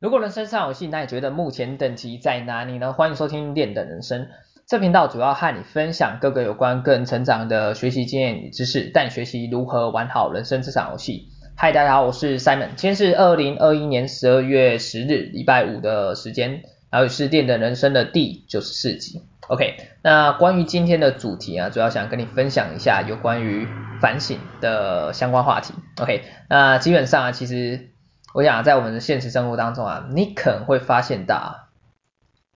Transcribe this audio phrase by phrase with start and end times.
[0.00, 2.92] 如果人生上有戏，那你觉得目前等级在哪里呢？
[2.92, 4.28] 欢迎收听练的人生，
[4.64, 11.30] 这频道主要和你分享各个有关个人成长的学习经验与知识，带你学习如何玩好人生这场游戏。
[11.56, 19.24] 嗨，大家好，我是 Simon，今天是二零二一年十二月十日，礼拜五的时间，然后也是练的人生的第九十四集。
[19.48, 23.66] OK，那关于今天的主题啊，主要想跟你分享一下有关于
[24.00, 25.74] 反省的相关话题。
[26.00, 27.88] OK，那基本上啊，其实。
[28.38, 31.66] 我想在我们的现实生活当中啊，你可能会发现到，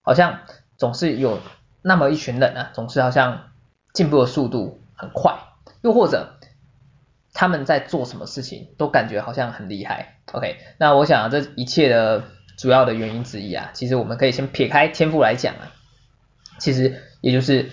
[0.01, 0.39] 好像
[0.77, 1.41] 总是有
[1.81, 3.51] 那么一群人啊，总是好像
[3.93, 5.37] 进步的速度很快，
[5.81, 6.39] 又或者
[7.33, 10.19] 他们在做什么事情都感觉好像很厉害。
[10.31, 12.23] OK，那我想这一切的
[12.57, 15.67] 主要的原因之一啊，其实我们可以先撇开天赋来讲啊，
[16.59, 17.69] 其实也就是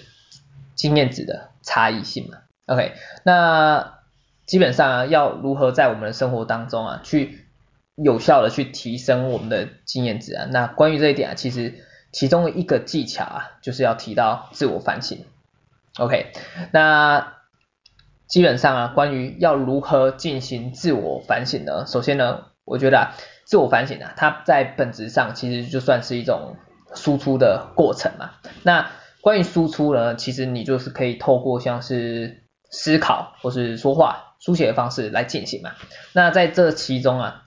[0.74, 2.38] 经验值的差异性嘛。
[2.66, 4.00] OK，那
[4.47, 7.47] 基本上啊，要如何在我们的生活当中啊去
[7.96, 11.74] 有效的去提升我们的经验值啊，那关于这一点啊，其实
[12.12, 15.24] 其中一个技巧啊，就是要提到自我反省。
[15.98, 16.32] OK，
[16.72, 17.34] 那
[18.27, 21.84] 基本上啊，关于要如何进行自我反省呢？
[21.86, 23.12] 首先呢，我觉得啊，
[23.44, 26.56] 自我反省啊，它在本质上其实就算是一种
[26.94, 28.30] 输出的过程嘛。
[28.62, 35.72] 那关于输出呢，其实你就是可以透过像是思考或是说话、书写的方式来进行嘛。
[36.14, 37.42] 那在这其中啊。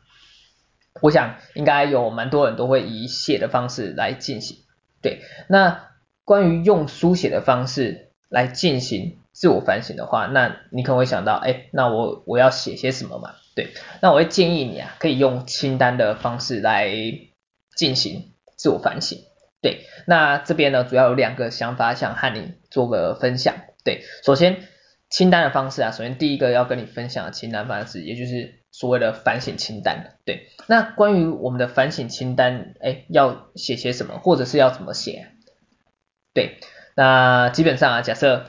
[1.02, 4.58] 我想应该有蛮多人都会以写的方式来进行，
[5.02, 5.22] 对。
[5.47, 5.89] 那
[6.23, 13.33] 关于用书写的方式来进行自我反省的话，那你可能会想到，哎，那我我要写些什么嘛？
[13.55, 13.69] 对。
[14.02, 16.94] 那我会建议你啊，可以用清单的方式来
[17.75, 19.19] 进行自我反省，
[19.61, 19.88] 对。
[20.05, 24.03] 那这边呢，主要有两个想法想和你做个分享，对。
[24.23, 24.67] 首先，
[25.14, 28.59] 清单的方式啊，首先第一个要跟你分享的清单方式，也就是。
[28.75, 35.28] 所谓的反省清单，对，那关于我们的反省清单，哎，要写些什么，或者是要怎么写？
[36.34, 36.58] 对，
[36.95, 38.47] 那基本上啊，假设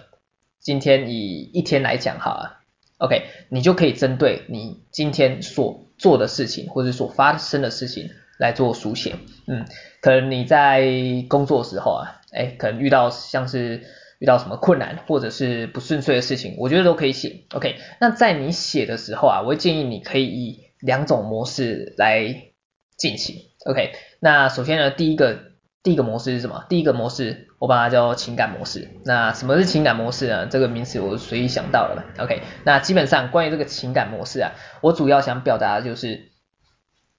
[0.60, 2.62] 今天以一天来讲好了
[2.96, 8.08] ，OK，你就可以针对你今天所做的事情，或者所发生的事情
[8.38, 9.66] 来做书写，嗯，
[10.00, 10.86] 可能你在
[11.28, 13.82] 工作的时候啊，哎，可能遇到像是。
[14.24, 17.44] 遇到什么困难或者是不顺遂的事情，我觉得都可以写。
[17.54, 22.52] OK，那在你写的时候啊，我会建议你可以以两种模式来
[22.96, 23.36] 进行。
[23.66, 25.52] OK，那首先呢，第一个
[25.82, 26.64] 第一个模式是什么？
[26.70, 28.88] 第一个模式我把它叫情感模式。
[29.04, 30.46] 那什么是情感模式呢？
[30.46, 32.06] 这个名词我随意想到了。
[32.18, 36.32] OK，那基本上关于这个情感模式啊，我主要想表达的就是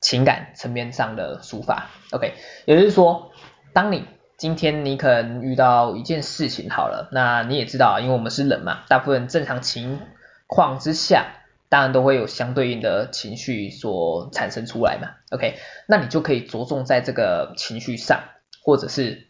[0.01, 1.91] 情感层面上的抒发。
[2.13, 2.33] OK，
[2.65, 3.31] 也就是说，
[3.73, 4.05] 当你
[4.37, 9.99] 今天你可能遇到一件事情好了，那你也知道，因为我们是人嘛，大部分正常情
[10.47, 11.27] 况之下，
[11.69, 15.11] 当然都会有相对应的情绪所产生出来嘛。
[15.31, 15.57] OK，
[15.87, 18.23] 那你就可以着重在这个情绪上，
[18.63, 19.27] 或者是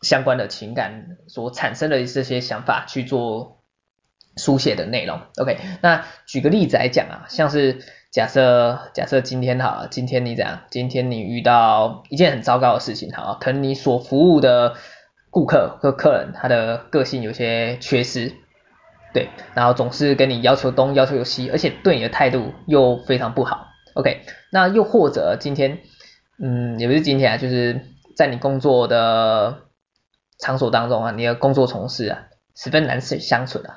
[0.00, 3.62] 相关的情感所产生的这些想法去做
[4.36, 5.20] 书写的内容。
[5.36, 7.82] OK，那举个例子来讲啊，像是。
[8.18, 10.62] 假设假设今天好，今天你怎样？
[10.70, 14.74] 今天你遇到一件很糟糕的事情，好，可能你所服务的
[15.30, 18.32] 顾客和客人，他的个性有些缺失，
[19.14, 23.68] 对，然后总是跟你要求东要求西，而且对你的态度又非常不好。
[23.94, 25.78] OK，那又或者今天，
[26.42, 27.82] 嗯，也不是今天啊，就是
[28.16, 29.58] 在你工作的
[30.40, 32.22] 场所当中啊，你的工作同事啊，
[32.56, 33.74] 十分难相处的。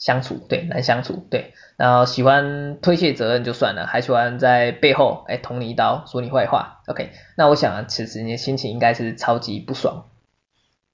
[0.00, 10.06] 相处，对，难相处，对，然后喜欢推卸责任就算了，还喜欢在背后哎捅你一刀，说你坏话，OK，那我想啊，此时你的心情应该是超级不爽，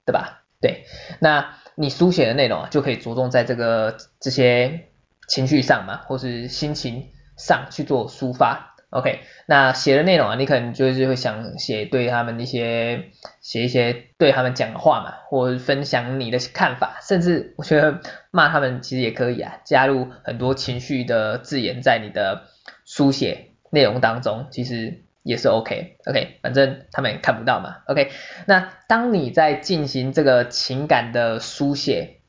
[0.05, 0.43] 对吧？
[0.61, 0.85] 对，
[1.19, 4.89] 那你书写的内容啊，就可以着重在这个这些
[5.27, 8.75] 情绪上嘛，或是心情上去做抒发。
[8.89, 13.11] OK，那写的内容啊，你可能就是会想写对他们一些
[13.41, 17.99] 写一些对他们讲的话嘛，或分享你的看法，甚至我觉得
[18.31, 22.43] 骂他们其实也可以啊，加入很多情绪的字眼在你的
[22.85, 25.97] 书写内容当中，其实也是 OK。
[26.05, 27.79] OK，反正他们也看不到嘛。
[27.87, 28.09] OK，
[28.45, 32.21] 那当你在进行这个情感的书写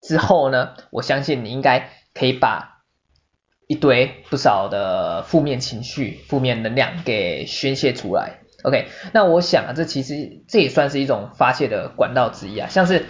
[0.00, 2.77] 之后呢，我相信你应该可以把。
[3.68, 8.40] 一堆不少的负面情绪、负面能量给宣泄出来。
[8.64, 12.66] OK，那我想啊，这其实这也算是一种发泄的管道之一啊。
[12.68, 13.04] 像是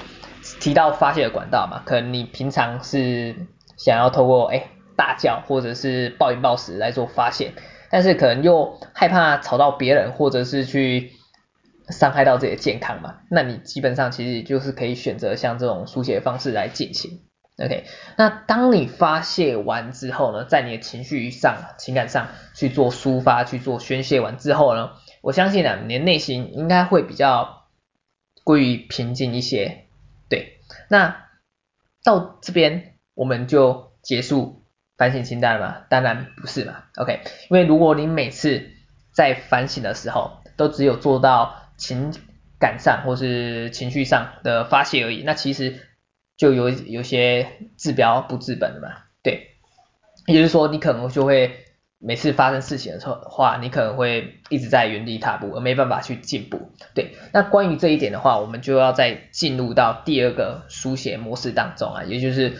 [0.60, 3.34] 提到发泄的管道嘛，可能你平常是
[3.76, 4.66] 想要透过哎
[4.96, 7.52] 大叫或者是暴饮暴食来做发泄，
[7.88, 11.12] 但是可能又害怕吵到别人，或者是去
[11.88, 13.20] 伤害到自己的健康嘛。
[13.30, 17.20] 那你基本上其实就是可以选择像这种书写方式来进行。
[17.60, 27.66] OK，那当你发泄完之后呢，在你的情绪上、情感上去做抒发、去做宣泄完之后呢，我相信啊，你的内心应该会比较
[28.44, 29.86] 归于平静一些。
[30.28, 31.26] 对，那
[32.04, 34.62] 到这边我们就结束
[34.96, 35.76] 反省清单了吗？
[35.90, 36.84] 当然不是嘛。
[36.94, 38.70] OK，因为如果你每次
[39.10, 42.12] 在反省的时候都只有做到情
[42.60, 45.87] 感上或是情绪上的发泄而已，那其实。
[46.38, 48.88] 就有有些治标不治本的嘛，
[49.22, 49.48] 对，
[50.26, 51.52] 也就是说你可能就会
[51.98, 57.16] 每次发生事情的时候的话，你可能会一直在原地踏步，而没办法去进步，对。
[57.32, 62.56] 那关于这一点的话，我们就要再进入到第二个书写模式当中啊，也就是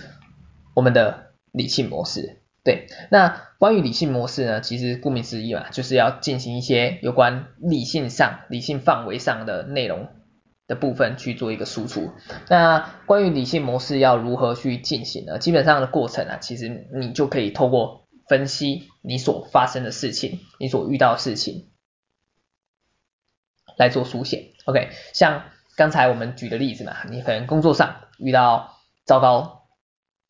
[0.75, 2.88] 我们的理性模式，对。
[3.12, 10.08] 那关于理性模式呢，其实顾名思义嘛，就是要进行一些有关理性上、理性范围上的内容。
[10.68, 12.12] 的部分去做一个输出。
[12.48, 15.38] 那关于理性模式要如何去进行呢？
[15.38, 21.70] 基本上的过程啊，其实你就可以透过分析你所发生的事情，你所遇到的事情
[23.78, 24.52] 来做书写。
[24.66, 25.44] OK，像
[25.74, 28.76] 刚才我们举的例子嘛，你可能工作上遇到
[29.06, 29.62] 糟糕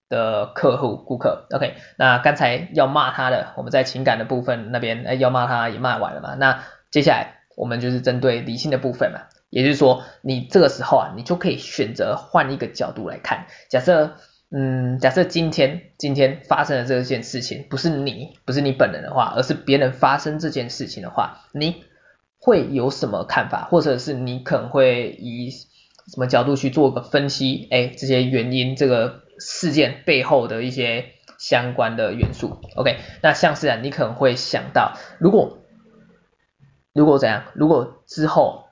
[0.08, 1.48] 的客户、顾客。
[1.50, 6.36] OK，那刚才要骂他的，我们在情感的部分那边，哎，要骂他也骂完了嘛。
[6.36, 6.62] 那
[6.92, 9.22] 接下来我们就是针对理性的部分嘛。
[9.50, 13.46] 也就是说，你这个时候啊，你就可以选择换一个角度来看。
[13.70, 14.16] 假设，
[14.50, 21.82] 嗯，假设今天今天发生的这件事情不是你，不是你本人的话，而是别人发生这件事情的话，你
[22.38, 23.64] 会有什么看法？
[23.70, 27.68] 或者是你可能会以什么角度去做个分析？
[27.70, 31.06] 哎，这些原因，这个事件背后的一些
[31.38, 32.58] 相关的元素。
[32.76, 35.58] OK，那像是啊，你可能会想到，如果
[36.92, 37.44] 如果怎样？
[37.54, 38.67] 如果之后。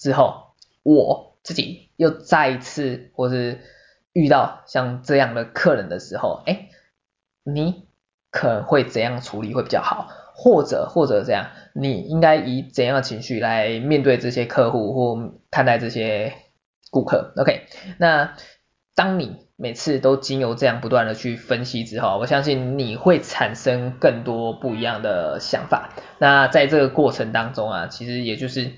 [0.00, 3.60] 之后，我自己又再一次，或是
[4.14, 6.70] 遇到像这样的客人的时候，哎，
[7.44, 7.86] 你
[8.30, 10.08] 可能会怎样处理会比较好？
[10.34, 16.32] 或者或者这样，你应该以怎样的情绪来面对这些客户或看待这些
[16.90, 17.66] 顾客？OK，
[17.98, 18.34] 那
[18.94, 25.90] 当你每次都经由这样不断的去分析之后，我相信你会产生更多不一样的想法。
[26.18, 28.72] 那在这个过程当中啊，其实也就是。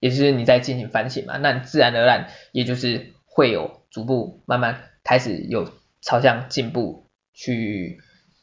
[0.00, 5.68] 也是你在进行反省嘛，那你自然而然也就是会有逐步慢慢开始有
[6.02, 7.98] 朝向进步去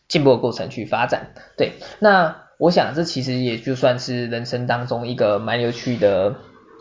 [0.07, 1.33] 进步的过程去发展。
[1.57, 6.35] 对，那我想这其实也就算是人生当中一个蛮有趣的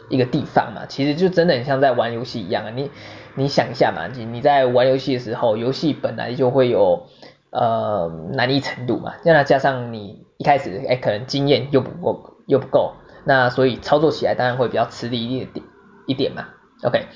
[0.09, 0.87] 一个地方嘛。
[0.89, 2.91] 其实就真的很像在玩游戏一样啊，你
[3.37, 7.07] 你想一下嘛，你你在玩游戏的时候，游戏本来就会有
[7.51, 12.95] 呃难易程度嘛，那加上你一开始哎可能经验又不够又不够。
[13.25, 15.65] 那所以操作起来当然会比较吃力一点
[16.07, 16.49] 一点嘛
[16.83, 17.07] ，OK。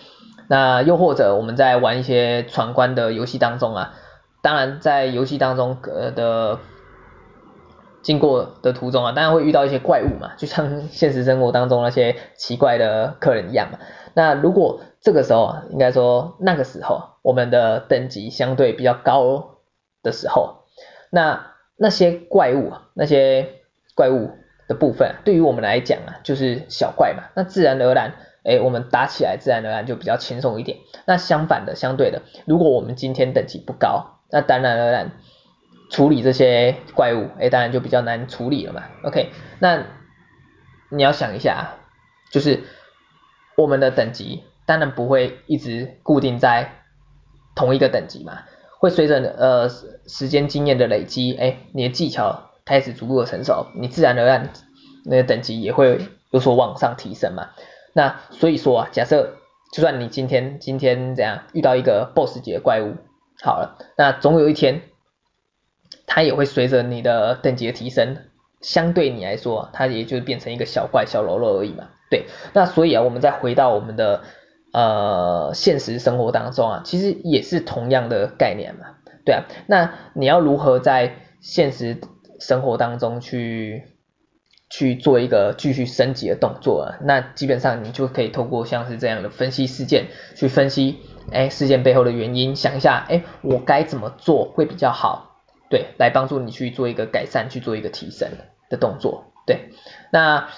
[0.48, 3.94] 那又或者我们在玩一些闯关的游戏当中啊，
[4.40, 6.58] 当然在游戏当中呃的
[8.00, 13.78] 经过的途中啊，当然会遇到一些怪物嘛，就像 现实生活当中那些奇怪的客人一样嘛。
[14.14, 19.58] 那如果这个时候，应该说那个时候我们的等级相对比较高
[20.02, 20.64] 的时候，
[21.10, 23.50] 那那些怪物啊，那些
[23.94, 24.30] 怪物。
[24.68, 30.78] 的部分对于我们来讲啊，就是小怪嘛，那自然而然，哎，我们打起来自然而然就比较轻松一点。
[31.06, 35.12] 那相反的，相对的，如果我们今天等级不高，那当然而然
[35.90, 38.84] 处理这些怪物，哎，当然就比较难处理了嘛。
[39.04, 39.84] OK，那
[40.90, 41.76] 你要想一下，
[42.30, 42.60] 就是
[43.56, 46.72] 我们的等级当然不会一直固定在
[47.54, 48.42] 同一个等级嘛，
[48.78, 49.70] 会随着呃
[50.06, 52.47] 时间经验的累积，哎，你的技巧。
[52.68, 54.50] 开始逐步的成熟，你自然而然
[55.06, 57.48] 那个等级也会有所往上提升嘛。
[57.94, 59.36] 那所以说啊，假设
[59.72, 62.96] 就算你今天今天怎样遇到一个 BOSS 级的怪物，
[63.42, 64.82] 好了，那总有一天
[66.06, 68.18] 它也会随着你的等级的提升，
[68.60, 71.88] 相对你来说，它也就变成一个小怪小喽啰而已嘛。
[72.10, 74.22] 对，那所以啊，我们再回到我们的
[74.74, 78.96] 呃现实生活当中啊，其实也是同样的概念嘛。
[79.24, 81.98] 对啊，那你要如何在现实
[82.38, 83.84] 生活当中去
[84.70, 90.98] 去做一个继续升级的动作，那基本上你就可以透过像是这样的分析事件，去分析，
[91.32, 98.28] 哎，事件背后的原因，想一下，哎，我该怎么做会比较好，对，来帮助你去做一个改善，去做一个提升
[98.68, 99.70] 的动作，对，
[100.12, 100.48] 那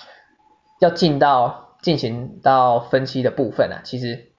[0.80, 4.32] 要进到进行到分析的部分啊，其实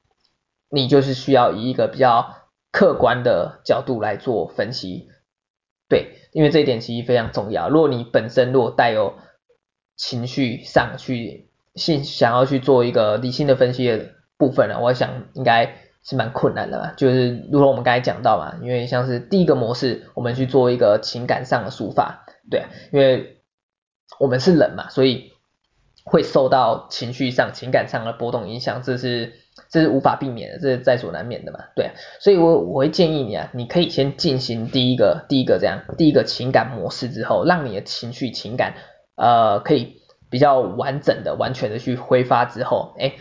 [0.70, 2.36] 你就是需要以一个比较
[2.72, 5.08] 客观的角度来做分析，
[5.92, 6.18] 对。
[6.34, 7.68] 因为这一点其实非常重要。
[7.68, 9.16] 如果你本身如果带有
[9.98, 23.42] 情绪上去，想想要去做一个理性的分析的部分呢，我想应该是蛮困难的吧，就是如同我们刚才讲到嘛，因为像是第一个模式，我们去做一个情感上的抒发，对，因为
[24.18, 25.34] 我们是人嘛，所以
[26.06, 29.34] 会受到情绪上、情感上的波动影响，这是
[29.70, 38.76] 这是无法避免的，这是在所难免的嘛，对，所以我我会建议你啊，你可以先进行第一个第一个这样第一个情感模式之后，让你的情绪情感
[39.16, 43.14] 呃可以比较完整的、完全的去挥发之后，哎。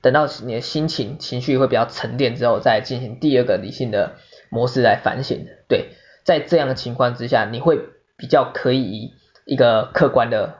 [0.00, 4.16] 等到你的心情情绪会比较沉淀之后，再进行第二个理性的
[4.50, 5.46] 模式来反省。
[5.66, 5.92] 对，
[6.24, 7.80] 在这样的情况之下，你会
[8.18, 9.14] 比较可以以
[9.46, 10.56] 一个客观的、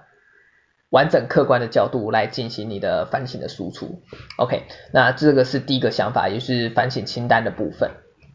[0.95, 4.01] 完整客观的角度来进行你的反省的输出。
[4.37, 7.91] OK，那这个是第一个想法，也就是反省清单的部分。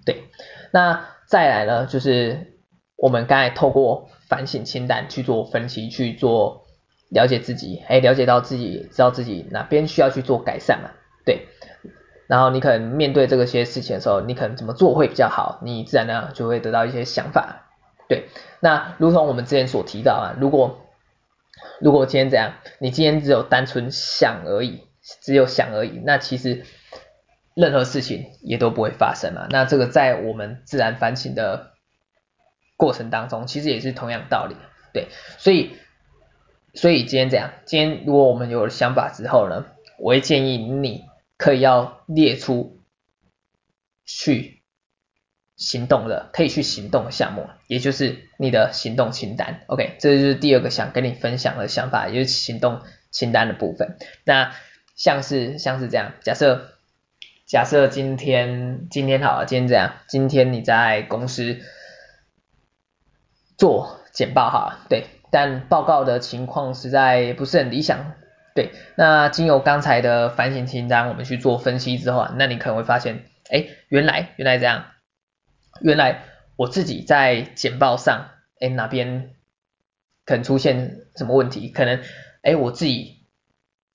[0.06, 0.24] 对，
[0.74, 2.58] 那再来呢，就是
[2.98, 6.66] 我们刚才透过反省清单去做分析，去做
[7.10, 10.89] 了解自己，哎，了解到自己，知道自己哪边需要去做改善嘛。
[11.25, 11.48] 对，
[12.28, 17.68] 然后你可能面对这个些事情的时候，你可能怎么做会比较好，你自然呢就会得到一些想法。
[18.10, 18.25] 对，
[18.60, 20.82] 那如同我们之前所提到啊，如果
[21.79, 24.83] 如果今天这样，你今天只有单纯想而已，
[25.21, 26.65] 只有想而已，那其实
[27.55, 29.48] 任何事情也都不会发生嘛。
[29.50, 31.71] 那这个在我们自然反省的
[32.77, 34.55] 过程当中，其实也是同样道理。
[34.93, 35.07] 对，
[35.38, 35.75] 所以
[36.74, 39.65] 所以今天这样，今天如果我们有了想法之后呢，
[40.00, 41.07] 我会建议你。
[41.41, 42.81] 可以要列出
[44.05, 44.59] 去
[45.60, 49.60] 行动的，可以去行动的项目，也就是你的行动清单。
[49.68, 53.98] OK，这就是第二个想跟你分享的想法，也就是行动清单的部分。
[54.24, 54.56] 那
[54.96, 56.75] 像是像是这样，假设
[57.46, 61.58] 假设今天今天好了，今天这样，今天你在公司
[63.58, 68.13] 做简报哈，对，但报告的情况实在不是很理想。
[68.56, 74.86] 对，那经由刚才的反省清单，我们去做分析之后啊，那你可能会发现，哎，原来原来这样，
[75.82, 76.24] 原来
[76.56, 79.32] 我自己在简报上，哎，哪边
[80.26, 81.70] 可能出现什么问题？
[81.70, 82.02] 可能，
[82.42, 83.26] 哎，我自己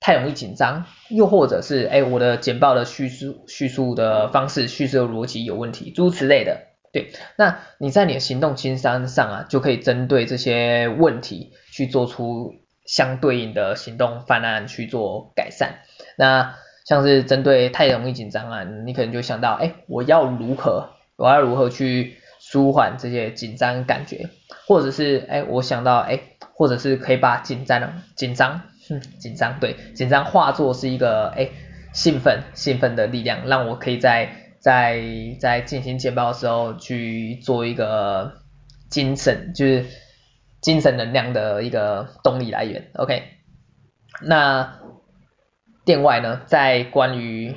[0.01, 6.69] 太容易紧张，又或者是，哎，我的简报的叙述叙述的方式、叙述的逻辑有问题，诸如此类的。
[6.93, 12.55] 对，那你在你的行动清单上啊，就可以针对这些问题去做出。
[12.87, 15.79] 相对应的行动方案去做改善。
[16.19, 24.29] 那像是针对太容易紧张啊，你可能就想到，哎，我要如何，我要如何去舒缓这些紧张感觉，
[24.67, 26.21] 或者是，哎，我想到，哎，
[26.55, 31.49] 或者是可以把紧张、紧张、哼，紧张，对，紧张化作是一个，哎，
[31.93, 35.03] 兴奋、兴奋的力量，让我可以在在
[35.41, 38.33] 在进行简报的时候去做一个
[38.89, 39.85] 精神，就是。
[40.65, 43.23] 精神能量的一个动力来源，OK。
[44.23, 44.81] 那
[45.85, 47.55] 另外呢，在关于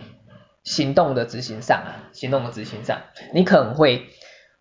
[0.67, 3.01] 行动的执行上啊，行动的执行上，
[3.33, 4.09] 你可能会，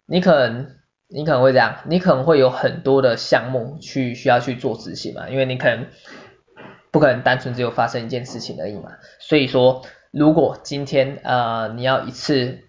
[0.06, 0.76] 你可能，
[1.08, 5.88] 你可能会这样，你可能会有很多的项目去需要去做执行嘛，因为你可能
[6.92, 8.92] 不可能单纯只有发生一件事情而已嘛。
[9.18, 12.60] 所以说，如果今天呃你要一次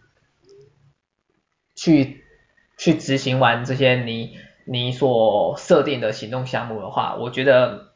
[1.76, 2.24] 去
[2.78, 4.38] 去执行完这些你。
[4.70, 7.87] 你所设定的行动项目的话，我觉得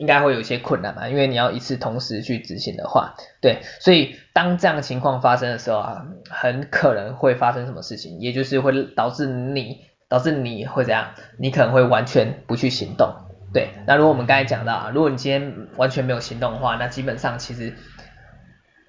[0.00, 13.14] 应该会有一些困难吧，因为你要一次同时去执行的话，对，所以当这样的情况发生的时候啊，很可能会发生什么事情，也就是会导致你导致你会怎样，你可能会完全不去行动，
[13.52, 17.74] 对，那如果我们刚才讲到啊，如果你今天完全没有行动的话，那基本上其实。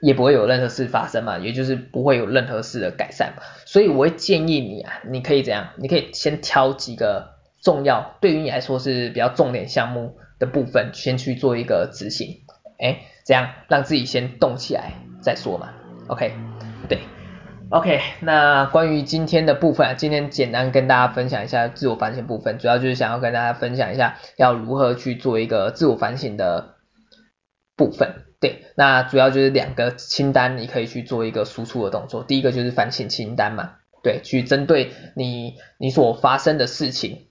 [0.03, 5.67] 也不会有任何事发生嘛，也就是不会有任何事的改善嘛，所以我会建议你啊，你可以怎样？
[5.77, 12.41] 你可以先挑几个重要，对于你来说是比较重点项目的部分，先去做一个执行，
[12.79, 15.69] 哎，这样让自己先动起来再说嘛。
[16.07, 16.33] OK，
[16.89, 16.99] 对
[17.69, 26.75] ，OK，那关于今天的部分，今天简单跟大家分享一下自我反省部分，主要就是想要跟大家分享一下要如何去做一个自我反省的
[27.77, 28.25] 部分。
[28.41, 32.23] 对，那主要就是两个清单，你可以去做一个输出的动作。
[32.23, 37.27] 第一个就是反省清单嘛，对，去针对你你所发生的事情，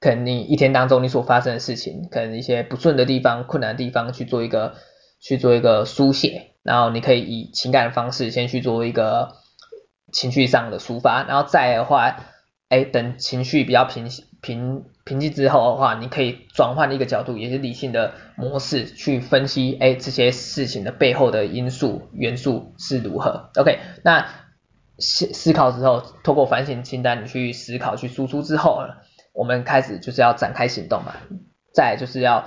[0.00, 4.74] 可能你一天当中你所发生的事情，可能一些不顺的地方、困难的地方去做一个
[5.20, 9.32] 去做一个书写，然后你可以以情感的方式先去做一个
[10.12, 12.16] 情绪上的抒发，然后再的话，
[12.68, 14.08] 哎，等情绪比较平
[14.40, 14.84] 平。
[15.04, 23.48] 平静之后的话，你可以转换一个角度，也是理性的模式去分析，哎，这些事情的背后的因素元素是如何。
[23.58, 24.26] OK，那
[24.98, 28.82] 思思考之后，透过反省清单，你去思考、去输出之后，
[29.38, 31.14] 我们开始就是要展开行动嘛。
[31.72, 32.46] 再就是要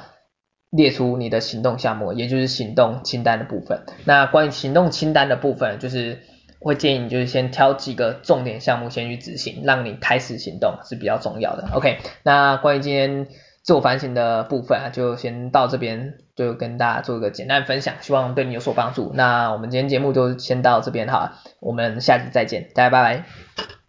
[0.72, 3.84] 列出你的行动项目，也就是行动清单的部分。
[4.04, 6.20] 那关于行动清单的部分，就是
[6.60, 11.70] 会建议你就是先挑几个重点项目先去执行，让你开始行动是比较重要的。
[11.74, 13.28] OK，那关于今天
[13.64, 19.12] 自我反省的部分啊，就先到这边，就跟大家做一个简单分享，希望对你有所帮助。
[19.14, 23.81] 那我们今天节目就先到这边哈，我们下期再见，大家拜拜。